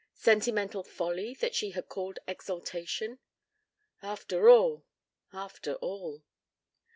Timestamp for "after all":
4.01-4.83, 5.31-6.23